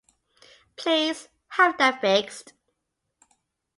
[0.77, 2.53] Please have that fixed.